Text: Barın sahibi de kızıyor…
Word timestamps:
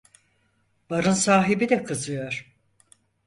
Barın 0.89 1.13
sahibi 1.13 1.69
de 1.69 1.83
kızıyor… 1.83 2.53